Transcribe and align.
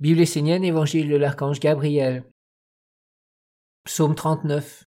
Bible 0.00 0.20
essénienne, 0.20 0.62
Évangile 0.62 1.08
de 1.08 1.16
l'archange 1.16 1.58
Gabriel. 1.58 2.24
Psaume 3.82 4.14
39. 4.14 4.84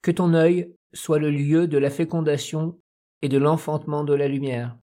Que 0.00 0.12
ton 0.12 0.32
œil 0.32 0.72
soit 0.92 1.18
le 1.18 1.32
lieu 1.32 1.66
de 1.66 1.76
la 1.76 1.90
fécondation 1.90 2.80
et 3.22 3.28
de 3.28 3.36
l'enfantement 3.36 4.04
de 4.04 4.14
la 4.14 4.28
lumière. 4.28 4.78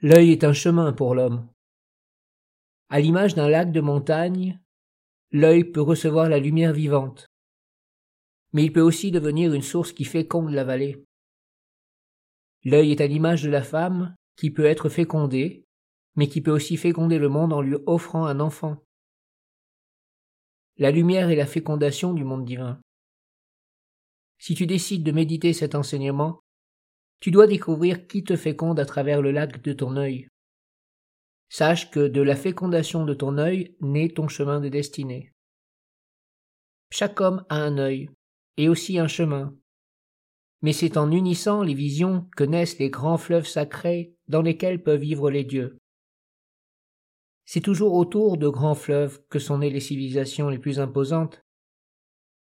L'œil 0.00 0.32
est 0.32 0.42
un 0.42 0.54
chemin 0.54 0.94
pour 0.94 1.14
l'homme. 1.14 1.52
À 2.88 2.98
l'image 2.98 3.34
d'un 3.34 3.50
lac 3.50 3.72
de 3.72 3.82
montagne, 3.82 4.58
l'œil 5.32 5.64
peut 5.64 5.82
recevoir 5.82 6.30
la 6.30 6.38
lumière 6.38 6.72
vivante, 6.72 7.26
mais 8.54 8.64
il 8.64 8.72
peut 8.72 8.80
aussi 8.80 9.10
devenir 9.10 9.52
une 9.52 9.60
source 9.60 9.92
qui 9.92 10.06
féconde 10.06 10.54
la 10.54 10.64
vallée. 10.64 11.04
L'œil 12.64 12.92
est 12.92 13.02
à 13.02 13.06
l'image 13.06 13.42
de 13.42 13.50
la 13.50 13.62
femme 13.62 14.16
qui 14.36 14.50
peut 14.50 14.64
être 14.64 14.88
fécondé, 14.88 15.64
mais 16.16 16.28
qui 16.28 16.40
peut 16.40 16.50
aussi 16.50 16.76
féconder 16.76 17.18
le 17.18 17.28
monde 17.28 17.52
en 17.52 17.60
lui 17.60 17.76
offrant 17.86 18.26
un 18.26 18.40
enfant. 18.40 18.82
La 20.76 20.90
lumière 20.90 21.30
est 21.30 21.36
la 21.36 21.46
fécondation 21.46 22.12
du 22.14 22.24
monde 22.24 22.44
divin. 22.44 22.80
Si 24.38 24.54
tu 24.54 24.66
décides 24.66 25.04
de 25.04 25.12
méditer 25.12 25.52
cet 25.52 25.74
enseignement, 25.74 26.40
tu 27.20 27.30
dois 27.30 27.46
découvrir 27.46 28.06
qui 28.06 28.24
te 28.24 28.36
féconde 28.36 28.80
à 28.80 28.84
travers 28.84 29.22
le 29.22 29.30
lac 29.30 29.62
de 29.62 29.72
ton 29.72 29.96
œil. 29.96 30.28
Sache 31.48 31.90
que 31.90 32.08
de 32.08 32.20
la 32.20 32.36
fécondation 32.36 33.04
de 33.04 33.14
ton 33.14 33.38
œil 33.38 33.76
naît 33.80 34.08
ton 34.08 34.28
chemin 34.28 34.60
de 34.60 34.68
destinée. 34.68 35.32
Chaque 36.90 37.20
homme 37.20 37.44
a 37.48 37.56
un 37.56 37.78
œil, 37.78 38.10
et 38.56 38.68
aussi 38.68 38.98
un 38.98 39.08
chemin, 39.08 39.56
mais 40.64 40.72
c'est 40.72 40.96
en 40.96 41.10
unissant 41.10 41.62
les 41.62 41.74
visions 41.74 42.26
que 42.38 42.42
naissent 42.42 42.78
les 42.78 42.88
grands 42.88 43.18
fleuves 43.18 43.46
sacrés 43.46 44.14
dans 44.28 44.40
lesquels 44.40 44.82
peuvent 44.82 44.98
vivre 44.98 45.30
les 45.30 45.44
dieux. 45.44 45.76
C'est 47.44 47.60
toujours 47.60 47.92
autour 47.92 48.38
de 48.38 48.48
grands 48.48 48.74
fleuves 48.74 49.22
que 49.28 49.38
sont 49.38 49.58
nées 49.58 49.68
les 49.68 49.80
civilisations 49.80 50.48
les 50.48 50.58
plus 50.58 50.80
imposantes. 50.80 51.42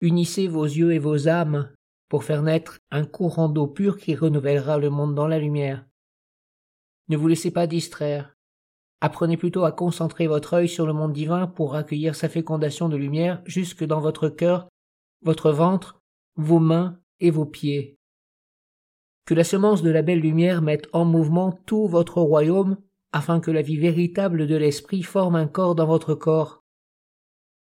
Unissez 0.01 0.49
vos 0.49 0.65
yeux 0.65 0.93
et 0.93 0.99
vos 0.99 1.29
âmes 1.29 1.73
pour 2.09 2.25
faire 2.25 2.43
naître 2.43 2.81
un 2.91 3.05
courant 3.05 3.49
d'eau 3.49 3.69
pure 3.69 3.97
qui 3.97 4.17
renouvellera 4.17 4.79
le 4.79 4.91
monde 4.91 5.15
dans 5.15 5.29
la 5.29 5.39
lumière. 5.39 5.87
Ne 7.11 7.17
vous 7.17 7.29
laissez 7.29 7.53
pas 7.53 7.69
distraire. 7.69 8.35
Apprenez 9.01 9.37
plutôt 9.37 9.63
à 9.63 9.71
concentrer 9.71 10.27
votre 10.27 10.55
œil 10.55 10.69
sur 10.69 10.85
le 10.85 10.93
monde 10.93 11.13
divin 11.13 11.47
pour 11.47 11.77
accueillir 11.77 12.17
sa 12.17 12.29
fécondation 12.29 12.89
de 12.89 12.97
lumière 12.97 13.41
jusque 13.47 13.85
dans 13.85 14.01
votre 14.01 14.29
cœur, 14.29 14.69
votre 15.23 15.53
ventre, 15.53 16.01
vos 16.35 16.59
mains 16.59 16.99
et 17.21 17.31
vos 17.31 17.47
pieds 17.47 18.00
que 19.31 19.35
la 19.37 19.45
semence 19.45 19.83
de 19.83 19.91
la 19.91 20.03
belle 20.03 20.19
lumière 20.19 20.61
mette 20.61 20.89
en 20.93 21.05
mouvement 21.05 21.53
tout 21.65 21.87
votre 21.87 22.21
royaume, 22.21 22.79
afin 23.13 23.39
que 23.39 23.53
la 23.53 23.63
vie 23.63 23.77
véritable 23.77 24.49
de 24.49 24.57
l'Esprit 24.57 25.05
forme 25.05 25.37
un 25.37 25.47
corps 25.47 25.77
dans 25.77 25.87
votre 25.87 26.17
corps. 26.17 26.65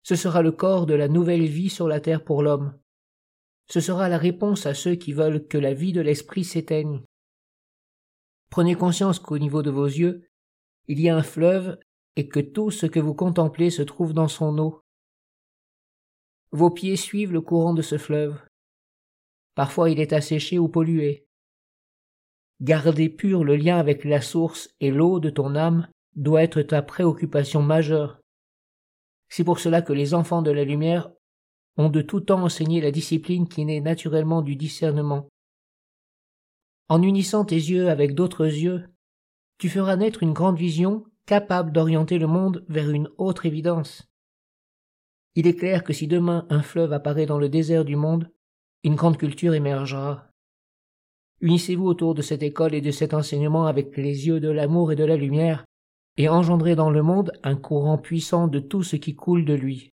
Ce 0.05 0.15
sera 0.15 0.41
le 0.41 0.53
corps 0.53 0.87
de 0.87 0.95
la 0.95 1.09
nouvelle 1.09 1.45
vie 1.47 1.69
sur 1.69 1.89
la 1.89 1.99
terre 1.99 2.23
pour 2.23 2.45
l'homme. 2.45 2.79
Ce 3.67 3.81
sera 3.81 4.09
la 4.09 4.19
réponse 4.19 4.67
à 4.67 4.75
ceux 4.75 4.95
qui 4.95 5.13
veulent 5.13 5.49
que 5.49 5.59
la 5.59 5.75
vie 5.75 5.93
de 5.93 6.01
l'Esprit 6.01 6.45
s'éteigne. 6.45 7.03
Prenez 8.51 8.77
conscience 8.77 9.19
qu'au 9.19 9.39
niveau 9.39 9.63
de 9.63 9.71
vos 9.73 9.87
yeux, 9.87 10.29
il 10.87 11.01
y 11.01 11.09
a 11.09 11.17
un 11.17 11.25
fleuve 11.25 11.77
et 12.15 12.29
que 12.29 12.39
tout 12.39 12.71
ce 12.71 12.87
que 12.87 13.01
vous 13.01 13.15
contemplez 13.15 13.71
se 13.71 13.83
trouve 13.83 14.13
dans 14.13 14.29
son 14.29 14.57
eau. 14.59 14.81
Vos 16.53 16.71
pieds 16.71 16.95
suivent 16.95 17.33
le 17.33 17.41
courant 17.41 17.75
de 17.75 17.83
ce 17.83 17.99
fleuve. 17.99 18.41
Parfois 19.57 19.91
il 19.91 19.99
est 19.99 20.13
asséché 20.13 20.61
ou 20.61 20.69
pollué. 20.69 21.28
Garder 22.61 23.09
pur 23.09 23.45
le 23.45 23.57
lien 23.57 23.79
avec 23.79 24.05
la 24.05 24.21
source 24.21 24.71
et 24.81 24.91
l'eau 24.91 25.21
de 25.21 25.31
ton 25.31 25.55
âme 25.55 25.89
doit 26.17 26.43
être 26.43 26.63
ta 26.63 26.83
préoccupation 26.83 27.63
majeure. 27.63 28.21
C'est 29.29 29.45
pour 29.45 29.61
cela 29.61 29.83
que 29.83 29.93
les 29.93 30.15
enfants 30.15 30.43
de 30.43 30.51
la 30.51 30.65
lumière 30.65 31.11
ont 31.77 31.89
de 31.89 32.03
tout 32.03 32.21
temps 32.21 32.43
enseigné 32.43 32.81
la 32.81 32.91
discipline 32.91 33.49
qui 33.49 33.65
naît 33.65 33.81
naturellement 33.81 34.43
du 34.43 34.57
discernement. 34.57 35.29
En 36.89 37.03
unissant 37.03 37.45
tes 37.45 37.55
yeux 37.55 37.89
avec 37.89 38.15
d'autres 38.15 38.47
yeux, 38.47 38.89
tu 39.59 39.69
feras 39.69 39.97
naître 39.97 40.23
une 40.23 40.33
grande 40.33 40.57
vision 40.57 41.05
capable 41.27 41.71
d'orienter 41.71 42.19
le 42.19 42.27
monde 42.27 42.65
vers 42.69 42.91
une 42.91 43.09
autre 43.19 43.47
évidence. 43.47 44.09
Il 45.35 45.47
est 45.47 45.55
clair 45.55 45.85
que 45.85 45.93
si 45.93 46.09
demain 46.09 46.47
un 46.51 46.63
fleuve 46.63 46.93
apparaît 46.93 47.27
dans 47.27 47.39
le 47.39 47.49
désert 47.49 47.85
du 47.85 47.95
monde, 47.95 48.33
une 48.83 48.97
grande 48.97 49.19
culture 49.19 49.55
émergera. 49.55 50.28
Unissez-vous 51.41 51.87
autour 51.87 52.15
de 52.15 52.23
cette 52.23 52.43
école 52.43 52.75
et 52.75 52.81
de 52.81 52.91
cet 52.91 53.15
enseignement 53.15 53.67
avec 53.67 53.97
les 53.97 54.27
yeux 54.27 54.41
de 54.41 54.51
l'amour 54.51 54.93
et 54.93 54.97
de 54.97 55.05
la 55.05 55.17
lumière, 55.17 55.65
et 56.17 56.29
engendrez 56.29 56.75
dans 56.75 56.91
le 56.91 57.03
monde 57.03 57.33
un 57.45 57.55
courant 57.55 57.97
puissant 57.97 58.49
de 58.49 58.59
tout 58.59 58.83
ce 58.83 58.97
qui 58.97 59.15
coule 59.15 59.45
de 59.45 59.55
lui. 59.55 59.91